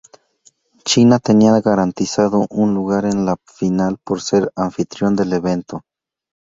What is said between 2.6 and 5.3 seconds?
lugar en la final por ser anfitrión